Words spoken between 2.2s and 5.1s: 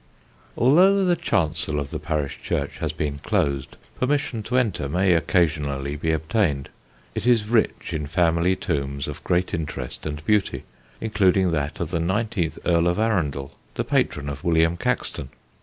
church has been closed, permission to enter